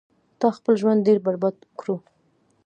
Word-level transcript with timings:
تا 0.39 0.47
خپل 0.57 0.73
ژوند 0.81 1.05
ډیر 1.07 1.17
برباد 1.25 1.55
کړو 1.79 1.95